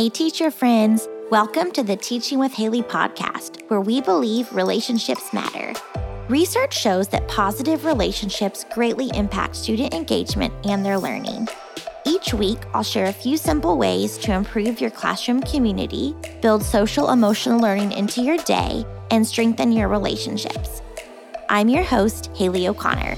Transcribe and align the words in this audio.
Hey, 0.00 0.08
teacher 0.08 0.50
friends. 0.50 1.06
Welcome 1.30 1.72
to 1.72 1.82
the 1.82 1.94
Teaching 1.94 2.38
with 2.38 2.54
Haley 2.54 2.80
podcast, 2.80 3.60
where 3.68 3.82
we 3.82 4.00
believe 4.00 4.50
relationships 4.50 5.30
matter. 5.34 5.74
Research 6.30 6.74
shows 6.74 7.06
that 7.08 7.28
positive 7.28 7.84
relationships 7.84 8.64
greatly 8.72 9.10
impact 9.12 9.56
student 9.56 9.92
engagement 9.92 10.54
and 10.64 10.82
their 10.82 10.98
learning. 10.98 11.48
Each 12.06 12.32
week, 12.32 12.60
I'll 12.72 12.82
share 12.82 13.08
a 13.08 13.12
few 13.12 13.36
simple 13.36 13.76
ways 13.76 14.16
to 14.16 14.32
improve 14.32 14.80
your 14.80 14.88
classroom 14.88 15.42
community, 15.42 16.16
build 16.40 16.62
social 16.62 17.10
emotional 17.10 17.60
learning 17.60 17.92
into 17.92 18.22
your 18.22 18.38
day, 18.38 18.86
and 19.10 19.26
strengthen 19.26 19.70
your 19.70 19.88
relationships. 19.88 20.80
I'm 21.50 21.68
your 21.68 21.84
host, 21.84 22.30
Haley 22.34 22.68
O'Connor. 22.68 23.16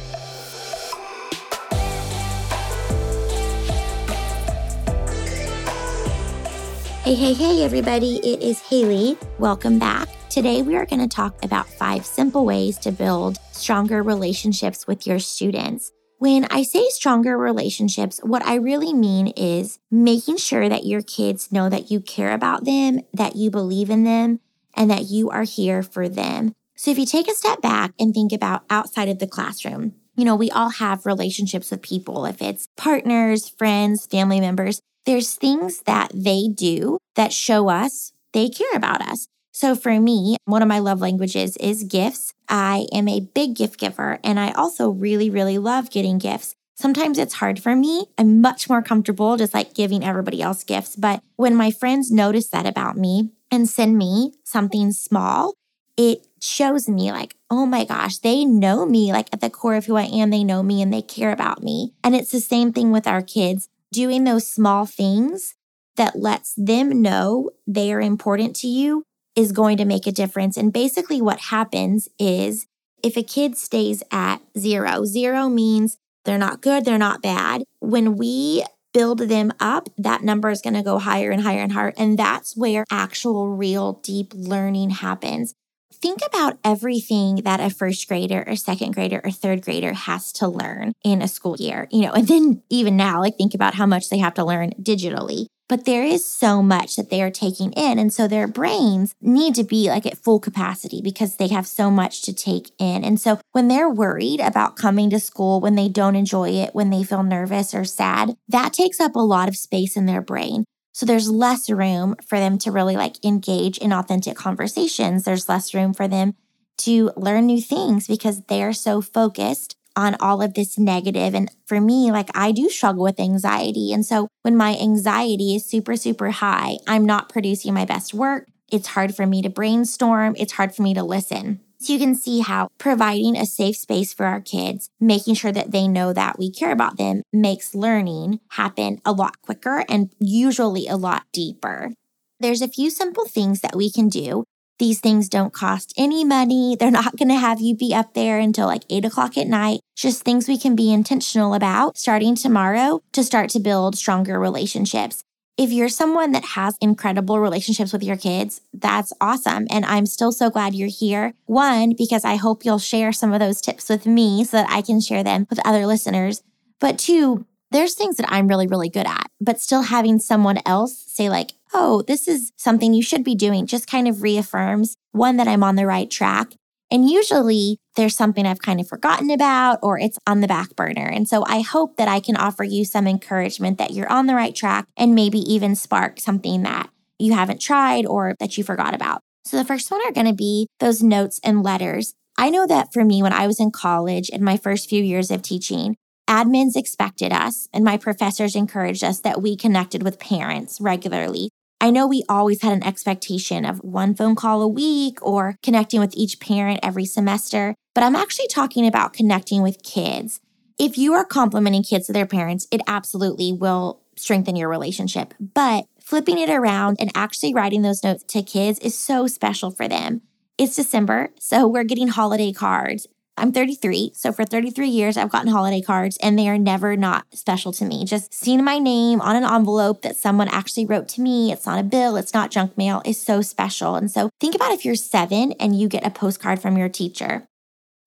Hey, 7.04 7.16
hey, 7.16 7.32
hey, 7.32 7.64
everybody. 7.64 8.18
It 8.18 8.40
is 8.40 8.60
Haley. 8.60 9.18
Welcome 9.40 9.80
back. 9.80 10.08
Today, 10.30 10.62
we 10.62 10.76
are 10.76 10.86
going 10.86 11.00
to 11.00 11.08
talk 11.08 11.44
about 11.44 11.66
five 11.66 12.06
simple 12.06 12.44
ways 12.44 12.78
to 12.78 12.92
build 12.92 13.40
stronger 13.50 14.04
relationships 14.04 14.86
with 14.86 15.04
your 15.04 15.18
students. 15.18 15.90
When 16.18 16.44
I 16.44 16.62
say 16.62 16.88
stronger 16.90 17.36
relationships, 17.36 18.20
what 18.22 18.46
I 18.46 18.54
really 18.54 18.94
mean 18.94 19.26
is 19.36 19.80
making 19.90 20.36
sure 20.36 20.68
that 20.68 20.86
your 20.86 21.02
kids 21.02 21.50
know 21.50 21.68
that 21.68 21.90
you 21.90 21.98
care 21.98 22.32
about 22.34 22.66
them, 22.66 23.00
that 23.12 23.34
you 23.34 23.50
believe 23.50 23.90
in 23.90 24.04
them, 24.04 24.38
and 24.76 24.88
that 24.88 25.06
you 25.06 25.28
are 25.28 25.42
here 25.42 25.82
for 25.82 26.08
them. 26.08 26.52
So 26.76 26.92
if 26.92 27.00
you 27.00 27.04
take 27.04 27.26
a 27.26 27.34
step 27.34 27.60
back 27.60 27.94
and 27.98 28.14
think 28.14 28.32
about 28.32 28.62
outside 28.70 29.08
of 29.08 29.18
the 29.18 29.26
classroom, 29.26 29.94
you 30.14 30.24
know, 30.24 30.36
we 30.36 30.52
all 30.52 30.70
have 30.70 31.04
relationships 31.04 31.72
with 31.72 31.82
people, 31.82 32.26
if 32.26 32.40
it's 32.40 32.68
partners, 32.76 33.48
friends, 33.48 34.06
family 34.06 34.38
members 34.38 34.80
there's 35.04 35.34
things 35.34 35.80
that 35.82 36.10
they 36.14 36.48
do 36.48 36.98
that 37.16 37.32
show 37.32 37.68
us 37.68 38.12
they 38.32 38.48
care 38.48 38.74
about 38.74 39.02
us. 39.02 39.28
So 39.52 39.74
for 39.74 40.00
me, 40.00 40.36
one 40.46 40.62
of 40.62 40.68
my 40.68 40.78
love 40.78 41.00
languages 41.00 41.56
is 41.58 41.84
gifts. 41.84 42.32
I 42.48 42.86
am 42.92 43.06
a 43.08 43.20
big 43.20 43.54
gift 43.54 43.78
giver 43.78 44.18
and 44.24 44.40
I 44.40 44.52
also 44.52 44.88
really, 44.88 45.28
really 45.28 45.58
love 45.58 45.90
getting 45.90 46.18
gifts. 46.18 46.54
Sometimes 46.74 47.18
it's 47.18 47.34
hard 47.34 47.60
for 47.62 47.76
me. 47.76 48.06
I'm 48.16 48.40
much 48.40 48.68
more 48.68 48.82
comfortable 48.82 49.36
just 49.36 49.52
like 49.52 49.74
giving 49.74 50.02
everybody 50.02 50.40
else 50.40 50.64
gifts. 50.64 50.96
But 50.96 51.22
when 51.36 51.54
my 51.54 51.70
friends 51.70 52.10
notice 52.10 52.48
that 52.48 52.66
about 52.66 52.96
me 52.96 53.30
and 53.50 53.68
send 53.68 53.98
me 53.98 54.32
something 54.44 54.90
small, 54.92 55.52
it 55.98 56.26
shows 56.40 56.88
me 56.88 57.12
like, 57.12 57.36
oh 57.50 57.66
my 57.66 57.84
gosh, 57.84 58.18
they 58.18 58.44
know 58.44 58.86
me 58.86 59.12
like 59.12 59.28
at 59.32 59.40
the 59.40 59.50
core 59.50 59.74
of 59.74 59.84
who 59.84 59.96
I 59.96 60.04
am. 60.04 60.30
They 60.30 60.42
know 60.42 60.62
me 60.62 60.80
and 60.80 60.92
they 60.92 61.02
care 61.02 61.30
about 61.30 61.62
me. 61.62 61.92
And 62.02 62.16
it's 62.16 62.32
the 62.32 62.40
same 62.40 62.72
thing 62.72 62.90
with 62.90 63.06
our 63.06 63.22
kids 63.22 63.68
doing 63.92 64.24
those 64.24 64.48
small 64.48 64.86
things 64.86 65.54
that 65.96 66.18
lets 66.18 66.54
them 66.56 67.02
know 67.02 67.50
they 67.66 67.92
are 67.92 68.00
important 68.00 68.56
to 68.56 68.66
you 68.66 69.04
is 69.36 69.52
going 69.52 69.76
to 69.76 69.84
make 69.84 70.06
a 70.06 70.12
difference. 70.12 70.56
And 70.56 70.72
basically, 70.72 71.20
what 71.20 71.40
happens 71.40 72.08
is 72.18 72.66
if 73.02 73.16
a 73.16 73.22
kid 73.22 73.56
stays 73.56 74.02
at 74.10 74.38
zero, 74.58 75.04
zero 75.04 75.48
means 75.48 75.98
they're 76.24 76.38
not 76.38 76.60
good, 76.60 76.84
they're 76.84 76.98
not 76.98 77.22
bad. 77.22 77.64
When 77.80 78.16
we 78.16 78.64
build 78.92 79.20
them 79.20 79.52
up, 79.58 79.88
that 79.98 80.22
number 80.22 80.50
is 80.50 80.60
going 80.60 80.74
to 80.74 80.82
go 80.82 80.98
higher 80.98 81.30
and 81.30 81.42
higher 81.42 81.60
and 81.60 81.72
higher. 81.72 81.92
And 81.96 82.18
that's 82.18 82.56
where 82.56 82.84
actual, 82.90 83.48
real, 83.48 83.94
deep 84.02 84.32
learning 84.34 84.90
happens 84.90 85.54
think 86.02 86.20
about 86.26 86.58
everything 86.64 87.36
that 87.36 87.60
a 87.60 87.70
first 87.70 88.08
grader 88.08 88.44
or 88.46 88.56
second 88.56 88.92
grader 88.92 89.20
or 89.24 89.30
third 89.30 89.62
grader 89.62 89.92
has 89.92 90.32
to 90.32 90.48
learn 90.48 90.92
in 91.04 91.22
a 91.22 91.28
school 91.28 91.56
year, 91.58 91.86
you 91.90 92.02
know, 92.02 92.12
and 92.12 92.26
then 92.26 92.62
even 92.68 92.96
now, 92.96 93.20
like 93.20 93.36
think 93.36 93.54
about 93.54 93.74
how 93.74 93.86
much 93.86 94.10
they 94.10 94.18
have 94.18 94.34
to 94.34 94.44
learn 94.44 94.72
digitally. 94.82 95.46
But 95.68 95.86
there 95.86 96.04
is 96.04 96.26
so 96.26 96.62
much 96.62 96.96
that 96.96 97.08
they 97.08 97.22
are 97.22 97.30
taking 97.30 97.72
in. 97.72 97.98
And 97.98 98.12
so 98.12 98.28
their 98.28 98.46
brains 98.46 99.14
need 99.22 99.54
to 99.54 99.64
be 99.64 99.88
like 99.88 100.04
at 100.04 100.18
full 100.18 100.38
capacity 100.38 101.00
because 101.02 101.36
they 101.36 101.48
have 101.48 101.66
so 101.66 101.90
much 101.90 102.20
to 102.22 102.34
take 102.34 102.72
in. 102.78 103.04
And 103.04 103.18
so 103.18 103.40
when 103.52 103.68
they're 103.68 103.88
worried 103.88 104.40
about 104.40 104.76
coming 104.76 105.08
to 105.10 105.20
school, 105.20 105.60
when 105.60 105.74
they 105.74 105.88
don't 105.88 106.16
enjoy 106.16 106.50
it, 106.50 106.74
when 106.74 106.90
they 106.90 107.04
feel 107.04 107.22
nervous 107.22 107.72
or 107.72 107.86
sad, 107.86 108.36
that 108.48 108.74
takes 108.74 109.00
up 109.00 109.16
a 109.16 109.20
lot 109.20 109.48
of 109.48 109.56
space 109.56 109.96
in 109.96 110.04
their 110.04 110.20
brain. 110.20 110.64
So 110.92 111.06
there's 111.06 111.30
less 111.30 111.70
room 111.70 112.16
for 112.26 112.38
them 112.38 112.58
to 112.58 112.70
really 112.70 112.96
like 112.96 113.24
engage 113.24 113.78
in 113.78 113.92
authentic 113.92 114.36
conversations. 114.36 115.24
There's 115.24 115.48
less 115.48 115.74
room 115.74 115.94
for 115.94 116.06
them 116.06 116.34
to 116.78 117.10
learn 117.16 117.46
new 117.46 117.60
things 117.60 118.06
because 118.06 118.42
they're 118.44 118.72
so 118.72 119.00
focused 119.00 119.76
on 119.96 120.16
all 120.20 120.40
of 120.42 120.54
this 120.54 120.78
negative. 120.78 121.34
And 121.34 121.50
for 121.66 121.80
me, 121.80 122.10
like 122.10 122.30
I 122.34 122.52
do 122.52 122.68
struggle 122.68 123.04
with 123.04 123.20
anxiety. 123.20 123.92
And 123.92 124.04
so 124.04 124.28
when 124.42 124.56
my 124.56 124.76
anxiety 124.76 125.54
is 125.54 125.66
super, 125.66 125.96
super 125.96 126.30
high, 126.30 126.78
I'm 126.86 127.04
not 127.04 127.28
producing 127.28 127.74
my 127.74 127.84
best 127.84 128.14
work. 128.14 128.48
It's 128.70 128.88
hard 128.88 129.14
for 129.14 129.26
me 129.26 129.42
to 129.42 129.50
brainstorm. 129.50 130.34
It's 130.38 130.52
hard 130.52 130.74
for 130.74 130.82
me 130.82 130.94
to 130.94 131.02
listen. 131.02 131.60
So 131.82 131.92
you 131.92 131.98
can 131.98 132.14
see 132.14 132.42
how 132.42 132.68
providing 132.78 133.36
a 133.36 133.44
safe 133.44 133.76
space 133.76 134.14
for 134.14 134.24
our 134.24 134.40
kids, 134.40 134.88
making 135.00 135.34
sure 135.34 135.50
that 135.50 135.72
they 135.72 135.88
know 135.88 136.12
that 136.12 136.38
we 136.38 136.48
care 136.48 136.70
about 136.70 136.96
them, 136.96 137.22
makes 137.32 137.74
learning 137.74 138.38
happen 138.50 139.00
a 139.04 139.10
lot 139.10 139.42
quicker 139.42 139.84
and 139.88 140.12
usually 140.20 140.86
a 140.86 140.94
lot 140.94 141.24
deeper. 141.32 141.90
There's 142.38 142.62
a 142.62 142.68
few 142.68 142.88
simple 142.88 143.26
things 143.26 143.62
that 143.62 143.74
we 143.74 143.90
can 143.90 144.08
do. 144.08 144.44
These 144.78 145.00
things 145.00 145.28
don't 145.28 145.52
cost 145.52 145.92
any 145.96 146.24
money. 146.24 146.76
They're 146.80 146.92
not 146.92 147.16
going 147.16 147.30
to 147.30 147.34
have 147.34 147.60
you 147.60 147.74
be 147.74 147.92
up 147.92 148.14
there 148.14 148.38
until 148.38 148.68
like 148.68 148.84
eight 148.88 149.04
o'clock 149.04 149.36
at 149.36 149.48
night. 149.48 149.80
Just 149.96 150.22
things 150.22 150.46
we 150.46 150.58
can 150.58 150.76
be 150.76 150.92
intentional 150.92 151.52
about 151.52 151.98
starting 151.98 152.36
tomorrow 152.36 153.02
to 153.10 153.24
start 153.24 153.50
to 153.50 153.58
build 153.58 153.98
stronger 153.98 154.38
relationships 154.38 155.24
if 155.58 155.70
you're 155.70 155.88
someone 155.88 156.32
that 156.32 156.44
has 156.44 156.76
incredible 156.80 157.38
relationships 157.38 157.92
with 157.92 158.02
your 158.02 158.16
kids, 158.16 158.62
that's 158.72 159.12
awesome. 159.20 159.66
And 159.70 159.84
I'm 159.84 160.06
still 160.06 160.32
so 160.32 160.50
glad 160.50 160.74
you're 160.74 160.88
here. 160.88 161.34
One, 161.46 161.94
because 161.96 162.24
I 162.24 162.36
hope 162.36 162.64
you'll 162.64 162.78
share 162.78 163.12
some 163.12 163.32
of 163.32 163.40
those 163.40 163.60
tips 163.60 163.88
with 163.88 164.06
me 164.06 164.44
so 164.44 164.56
that 164.56 164.70
I 164.70 164.82
can 164.82 165.00
share 165.00 165.22
them 165.22 165.46
with 165.50 165.64
other 165.66 165.86
listeners. 165.86 166.42
But 166.80 166.98
two, 166.98 167.46
there's 167.70 167.94
things 167.94 168.16
that 168.16 168.30
I'm 168.30 168.48
really, 168.48 168.66
really 168.66 168.88
good 168.88 169.06
at, 169.06 169.30
but 169.40 169.60
still 169.60 169.82
having 169.82 170.18
someone 170.18 170.58
else 170.66 171.04
say, 171.06 171.28
like, 171.28 171.52
oh, 171.74 172.02
this 172.02 172.28
is 172.28 172.52
something 172.56 172.92
you 172.92 173.02
should 173.02 173.24
be 173.24 173.34
doing 173.34 173.66
just 173.66 173.86
kind 173.86 174.08
of 174.08 174.22
reaffirms 174.22 174.94
one, 175.12 175.36
that 175.36 175.48
I'm 175.48 175.62
on 175.62 175.76
the 175.76 175.86
right 175.86 176.10
track, 176.10 176.52
and 176.92 177.08
usually 177.08 177.78
there's 177.96 178.14
something 178.14 178.46
I've 178.46 178.60
kind 178.60 178.78
of 178.78 178.86
forgotten 178.86 179.30
about 179.30 179.78
or 179.82 179.98
it's 179.98 180.18
on 180.26 180.42
the 180.42 180.46
back 180.46 180.76
burner. 180.76 181.06
And 181.06 181.26
so 181.26 181.42
I 181.46 181.62
hope 181.62 181.96
that 181.96 182.06
I 182.06 182.20
can 182.20 182.36
offer 182.36 182.64
you 182.64 182.84
some 182.84 183.06
encouragement 183.06 183.78
that 183.78 183.92
you're 183.92 184.12
on 184.12 184.26
the 184.26 184.34
right 184.34 184.54
track 184.54 184.86
and 184.94 185.14
maybe 185.14 185.38
even 185.38 185.74
spark 185.74 186.20
something 186.20 186.62
that 186.64 186.90
you 187.18 187.32
haven't 187.32 187.62
tried 187.62 188.04
or 188.04 188.34
that 188.40 188.58
you 188.58 188.62
forgot 188.64 188.94
about. 188.94 189.22
So 189.46 189.56
the 189.56 189.64
first 189.64 189.90
one 189.90 190.06
are 190.06 190.12
going 190.12 190.26
to 190.26 190.34
be 190.34 190.68
those 190.80 191.02
notes 191.02 191.40
and 191.42 191.62
letters. 191.62 192.12
I 192.36 192.50
know 192.50 192.66
that 192.66 192.92
for 192.92 193.04
me, 193.06 193.22
when 193.22 193.32
I 193.32 193.46
was 193.46 193.58
in 193.58 193.70
college 193.70 194.28
in 194.28 194.44
my 194.44 194.58
first 194.58 194.88
few 194.90 195.02
years 195.02 195.30
of 195.30 195.40
teaching, 195.40 195.96
admins 196.28 196.76
expected 196.76 197.32
us 197.32 197.68
and 197.72 197.84
my 197.84 197.96
professors 197.96 198.54
encouraged 198.54 199.02
us 199.02 199.20
that 199.20 199.40
we 199.40 199.56
connected 199.56 200.02
with 200.02 200.20
parents 200.20 200.78
regularly 200.78 201.48
I 201.82 201.90
know 201.90 202.06
we 202.06 202.22
always 202.28 202.62
had 202.62 202.72
an 202.72 202.84
expectation 202.84 203.64
of 203.64 203.82
one 203.82 204.14
phone 204.14 204.36
call 204.36 204.62
a 204.62 204.68
week 204.68 205.18
or 205.20 205.56
connecting 205.64 205.98
with 205.98 206.14
each 206.14 206.38
parent 206.38 206.78
every 206.80 207.04
semester, 207.04 207.74
but 207.92 208.04
I'm 208.04 208.14
actually 208.14 208.46
talking 208.46 208.86
about 208.86 209.12
connecting 209.12 209.62
with 209.62 209.82
kids. 209.82 210.40
If 210.78 210.96
you 210.96 211.12
are 211.14 211.24
complimenting 211.24 211.82
kids 211.82 212.06
to 212.06 212.12
their 212.12 212.24
parents, 212.24 212.68
it 212.70 212.82
absolutely 212.86 213.52
will 213.52 214.00
strengthen 214.14 214.54
your 214.54 214.68
relationship. 214.68 215.34
But 215.40 215.86
flipping 216.00 216.38
it 216.38 216.50
around 216.50 216.98
and 217.00 217.10
actually 217.16 217.52
writing 217.52 217.82
those 217.82 218.04
notes 218.04 218.22
to 218.28 218.44
kids 218.44 218.78
is 218.78 218.96
so 218.96 219.26
special 219.26 219.72
for 219.72 219.88
them. 219.88 220.22
It's 220.58 220.76
December, 220.76 221.30
so 221.40 221.66
we're 221.66 221.82
getting 221.82 222.06
holiday 222.06 222.52
cards. 222.52 223.08
I'm 223.42 223.50
33. 223.50 224.12
So 224.14 224.30
for 224.30 224.44
33 224.44 224.86
years, 224.86 225.16
I've 225.16 225.28
gotten 225.28 225.50
holiday 225.50 225.80
cards 225.80 226.16
and 226.22 226.38
they 226.38 226.48
are 226.48 226.56
never 226.56 226.96
not 226.96 227.26
special 227.34 227.72
to 227.72 227.84
me. 227.84 228.04
Just 228.04 228.32
seeing 228.32 228.62
my 228.62 228.78
name 228.78 229.20
on 229.20 229.34
an 229.34 229.42
envelope 229.42 230.02
that 230.02 230.16
someone 230.16 230.46
actually 230.46 230.86
wrote 230.86 231.08
to 231.08 231.20
me, 231.20 231.50
it's 231.50 231.66
not 231.66 231.80
a 231.80 231.82
bill, 231.82 232.16
it's 232.16 232.32
not 232.32 232.52
junk 232.52 232.78
mail, 232.78 233.02
is 233.04 233.20
so 233.20 233.42
special. 233.42 233.96
And 233.96 234.08
so 234.08 234.30
think 234.38 234.54
about 234.54 234.70
if 234.70 234.84
you're 234.84 234.94
seven 234.94 235.54
and 235.58 235.76
you 235.76 235.88
get 235.88 236.06
a 236.06 236.10
postcard 236.10 236.62
from 236.62 236.78
your 236.78 236.88
teacher. 236.88 237.44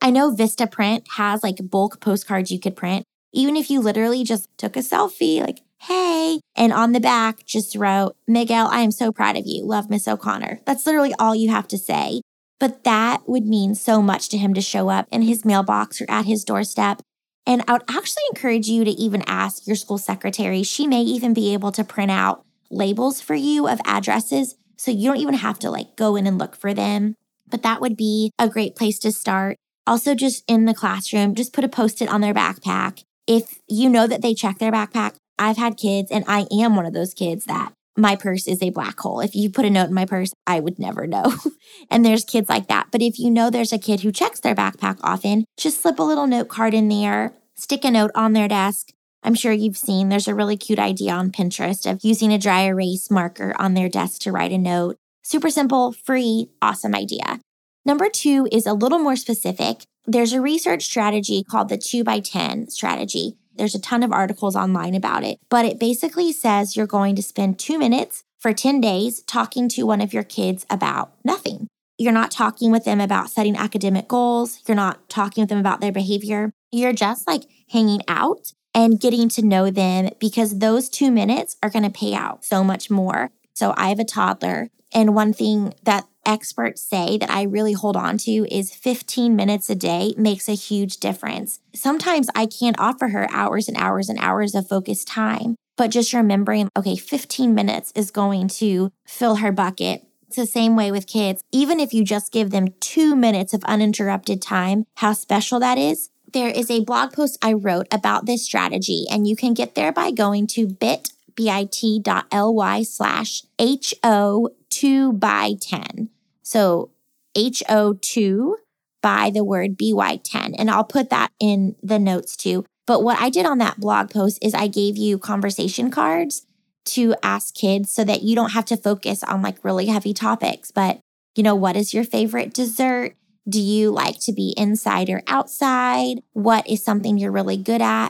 I 0.01 0.09
know 0.09 0.33
Vistaprint 0.33 1.03
has 1.17 1.43
like 1.43 1.57
bulk 1.69 1.99
postcards 1.99 2.49
you 2.49 2.59
could 2.59 2.77
print. 2.77 3.03
Even 3.33 3.57
if 3.57 3.69
you 3.69 3.81
literally 3.81 4.23
just 4.23 4.47
took 4.57 4.77
a 4.77 4.79
selfie, 4.79 5.41
like, 5.41 5.59
hey, 5.81 6.39
and 6.55 6.71
on 6.71 6.93
the 6.93 7.01
back 7.01 7.45
just 7.45 7.75
wrote, 7.75 8.15
Miguel, 8.25 8.67
I 8.67 8.79
am 8.79 8.91
so 8.91 9.11
proud 9.11 9.35
of 9.35 9.43
you. 9.45 9.65
Love 9.65 9.89
Miss 9.89 10.07
O'Connor. 10.07 10.61
That's 10.65 10.85
literally 10.85 11.13
all 11.19 11.35
you 11.35 11.49
have 11.49 11.67
to 11.67 11.77
say. 11.77 12.21
But 12.65 12.83
that 12.83 13.29
would 13.29 13.45
mean 13.45 13.75
so 13.75 14.01
much 14.01 14.27
to 14.29 14.39
him 14.39 14.55
to 14.55 14.59
show 14.61 14.89
up 14.89 15.07
in 15.11 15.21
his 15.21 15.45
mailbox 15.45 16.01
or 16.01 16.07
at 16.09 16.25
his 16.25 16.43
doorstep. 16.43 16.99
And 17.45 17.63
I 17.67 17.73
would 17.73 17.83
actually 17.87 18.23
encourage 18.31 18.67
you 18.67 18.83
to 18.83 18.89
even 18.89 19.21
ask 19.27 19.67
your 19.67 19.75
school 19.75 19.99
secretary. 19.99 20.63
She 20.63 20.87
may 20.87 21.03
even 21.03 21.31
be 21.31 21.53
able 21.53 21.71
to 21.73 21.83
print 21.83 22.09
out 22.09 22.43
labels 22.71 23.21
for 23.21 23.35
you 23.35 23.67
of 23.67 23.79
addresses. 23.85 24.55
So 24.77 24.89
you 24.89 25.07
don't 25.07 25.21
even 25.21 25.35
have 25.35 25.59
to 25.59 25.69
like 25.69 25.95
go 25.95 26.15
in 26.15 26.25
and 26.25 26.39
look 26.39 26.55
for 26.55 26.73
them. 26.73 27.13
But 27.47 27.61
that 27.61 27.81
would 27.81 27.95
be 27.95 28.31
a 28.39 28.49
great 28.49 28.75
place 28.75 28.97
to 29.01 29.11
start. 29.11 29.57
Also, 29.85 30.15
just 30.15 30.43
in 30.47 30.65
the 30.65 30.73
classroom, 30.73 31.35
just 31.35 31.53
put 31.53 31.63
a 31.63 31.69
post 31.69 32.01
it 32.01 32.09
on 32.09 32.21
their 32.21 32.33
backpack. 32.33 33.03
If 33.27 33.59
you 33.67 33.91
know 33.91 34.07
that 34.07 34.23
they 34.23 34.33
check 34.33 34.57
their 34.57 34.71
backpack, 34.71 35.17
I've 35.37 35.57
had 35.57 35.77
kids 35.77 36.09
and 36.09 36.25
I 36.27 36.47
am 36.51 36.75
one 36.75 36.87
of 36.87 36.93
those 36.93 37.13
kids 37.13 37.45
that 37.45 37.73
my 37.97 38.15
purse 38.15 38.47
is 38.47 38.61
a 38.61 38.71
black 38.71 38.99
hole. 38.99 39.21
If 39.21 39.35
you 39.35 39.49
put 39.49 39.65
a 39.65 39.69
note 39.69 39.87
in 39.87 39.93
my 39.93 40.05
purse, 40.05 40.33
I 40.45 40.59
would 40.59 40.79
never 40.79 41.07
know. 41.07 41.33
and 41.89 42.05
there's 42.05 42.25
kids 42.25 42.49
like 42.49 42.67
that. 42.67 42.87
But 42.91 43.01
if 43.01 43.17
you 43.19 43.31
know 43.31 43.49
there's 43.49 43.73
a 43.73 43.79
kid 43.79 44.01
who 44.01 44.11
checks 44.11 44.39
their 44.39 44.55
backpack 44.55 44.99
often, 45.01 45.45
just 45.57 45.81
slip 45.81 45.99
a 45.99 46.03
little 46.03 46.27
note 46.27 46.49
card 46.49 46.73
in 46.73 46.89
there, 46.89 47.33
stick 47.55 47.85
a 47.85 47.91
note 47.91 48.11
on 48.15 48.33
their 48.33 48.47
desk. 48.47 48.89
I'm 49.23 49.33
sure 49.33 49.51
you've 49.51 49.77
seen 49.77 50.09
there's 50.09 50.27
a 50.27 50.35
really 50.35 50.57
cute 50.57 50.77
idea 50.77 51.11
on 51.11 51.31
Pinterest 51.31 51.89
of 51.89 52.03
using 52.03 52.31
a 52.31 52.37
dry 52.37 52.65
erase 52.65 53.09
marker 53.09 53.55
on 53.57 53.73
their 53.73 53.89
desk 53.89 54.21
to 54.21 54.31
write 54.31 54.51
a 54.51 54.57
note. 54.57 54.97
Super 55.23 55.49
simple, 55.49 55.93
free, 55.93 56.49
awesome 56.61 56.93
idea. 56.93 57.39
Number 57.85 58.09
two 58.09 58.47
is 58.51 58.67
a 58.67 58.73
little 58.73 58.99
more 58.99 59.15
specific. 59.15 59.83
There's 60.05 60.33
a 60.33 60.41
research 60.41 60.83
strategy 60.83 61.43
called 61.43 61.69
the 61.69 61.77
2 61.77 62.03
by 62.03 62.19
10 62.19 62.69
strategy. 62.69 63.37
There's 63.57 63.75
a 63.75 63.81
ton 63.81 64.03
of 64.03 64.11
articles 64.11 64.55
online 64.55 64.95
about 64.95 65.23
it, 65.23 65.39
but 65.49 65.65
it 65.65 65.79
basically 65.79 66.31
says 66.31 66.75
you're 66.75 66.87
going 66.87 67.15
to 67.15 67.21
spend 67.21 67.59
two 67.59 67.77
minutes 67.77 68.23
for 68.39 68.53
10 68.53 68.81
days 68.81 69.21
talking 69.23 69.67
to 69.69 69.83
one 69.83 70.01
of 70.01 70.13
your 70.13 70.23
kids 70.23 70.65
about 70.69 71.13
nothing. 71.23 71.67
You're 71.97 72.11
not 72.11 72.31
talking 72.31 72.71
with 72.71 72.83
them 72.83 72.99
about 72.99 73.29
setting 73.29 73.55
academic 73.55 74.07
goals. 74.07 74.59
You're 74.67 74.75
not 74.75 75.07
talking 75.09 75.41
with 75.41 75.49
them 75.49 75.59
about 75.59 75.81
their 75.81 75.91
behavior. 75.91 76.51
You're 76.71 76.93
just 76.93 77.27
like 77.27 77.43
hanging 77.69 78.01
out 78.07 78.51
and 78.73 78.99
getting 78.99 79.29
to 79.29 79.45
know 79.45 79.71
them 79.71 80.09
because 80.19 80.59
those 80.59 80.89
two 80.89 81.09
minutes 81.09 81.55
are 81.63 81.69
going 81.69 81.85
to 81.85 81.89
pay 81.89 82.13
out 82.13 82.43
so 82.43 82.63
much 82.63 82.91
more. 82.91 83.31
So 83.53 83.73
I 83.77 83.89
have 83.89 83.99
a 83.99 84.05
toddler. 84.05 84.69
And 84.93 85.15
one 85.15 85.33
thing 85.33 85.73
that 85.83 86.05
experts 86.25 86.81
say 86.81 87.17
that 87.17 87.29
I 87.29 87.43
really 87.43 87.73
hold 87.73 87.95
on 87.95 88.17
to 88.19 88.31
is 88.53 88.73
15 88.73 89.35
minutes 89.35 89.69
a 89.69 89.75
day 89.75 90.13
makes 90.17 90.47
a 90.47 90.53
huge 90.53 90.97
difference. 90.97 91.59
Sometimes 91.73 92.27
I 92.35 92.45
can't 92.45 92.79
offer 92.79 93.09
her 93.09 93.27
hours 93.31 93.67
and 93.67 93.77
hours 93.77 94.09
and 94.09 94.19
hours 94.19 94.55
of 94.55 94.67
focused 94.67 95.07
time, 95.07 95.55
but 95.77 95.91
just 95.91 96.13
remembering, 96.13 96.69
okay, 96.77 96.95
15 96.95 97.53
minutes 97.53 97.91
is 97.95 98.11
going 98.11 98.47
to 98.49 98.91
fill 99.05 99.37
her 99.37 99.51
bucket. 99.51 100.05
It's 100.27 100.37
the 100.37 100.45
same 100.45 100.75
way 100.75 100.91
with 100.91 101.07
kids. 101.07 101.43
Even 101.51 101.79
if 101.79 101.93
you 101.93 102.03
just 102.03 102.31
give 102.31 102.51
them 102.51 102.73
two 102.79 103.15
minutes 103.15 103.53
of 103.53 103.63
uninterrupted 103.65 104.41
time, 104.41 104.85
how 104.95 105.13
special 105.13 105.59
that 105.59 105.77
is. 105.77 106.09
There 106.33 106.49
is 106.49 106.69
a 106.69 106.83
blog 106.83 107.13
post 107.13 107.37
I 107.41 107.53
wrote 107.53 107.87
about 107.91 108.25
this 108.25 108.43
strategy, 108.43 109.05
and 109.09 109.27
you 109.27 109.35
can 109.35 109.53
get 109.53 109.75
there 109.75 109.93
by 109.93 110.11
going 110.11 110.47
to 110.47 110.67
bit 110.67 111.09
bit.ly 111.35 112.83
slash 112.83 113.43
HO2 113.59 115.19
by 115.19 115.53
10. 115.59 116.09
So 116.45 116.91
HO2 117.35 118.53
by 119.01 119.29
the 119.29 119.43
word 119.43 119.77
BY10. 119.77 120.55
And 120.57 120.69
I'll 120.69 120.83
put 120.83 121.09
that 121.09 121.31
in 121.39 121.75
the 121.83 121.99
notes 121.99 122.37
too. 122.37 122.65
But 122.87 123.03
what 123.03 123.19
I 123.19 123.29
did 123.29 123.45
on 123.45 123.57
that 123.57 123.79
blog 123.79 124.11
post 124.11 124.37
is 124.41 124.53
I 124.53 124.67
gave 124.67 124.95
you 124.95 125.17
conversation 125.17 125.89
cards 125.89 126.45
to 126.85 127.15
ask 127.23 127.55
kids 127.55 127.91
so 127.91 128.03
that 128.03 128.21
you 128.21 128.35
don't 128.35 128.51
have 128.51 128.65
to 128.65 128.77
focus 128.77 129.23
on 129.23 129.41
like 129.41 129.63
really 129.63 129.87
heavy 129.87 130.13
topics. 130.13 130.69
But, 130.69 130.99
you 131.35 131.41
know, 131.41 131.55
what 131.55 131.75
is 131.75 131.95
your 131.95 132.03
favorite 132.03 132.53
dessert? 132.53 133.15
Do 133.49 133.59
you 133.59 133.89
like 133.89 134.19
to 134.21 134.31
be 134.31 134.53
inside 134.55 135.09
or 135.09 135.23
outside? 135.27 136.21
What 136.33 136.67
is 136.69 136.83
something 136.83 137.17
you're 137.17 137.31
really 137.31 137.57
good 137.57 137.81
at? 137.81 138.09